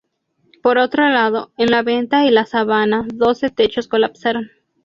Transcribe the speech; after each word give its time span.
Por 0.63 0.79
otro 0.79 1.07
lado, 1.09 1.51
en 1.59 1.69
La 1.69 1.83
Venta 1.83 2.25
y 2.25 2.31
La 2.31 2.47
Sabana, 2.47 3.05
doce 3.13 3.51
techos 3.51 3.87
colapsaron. 3.87 4.49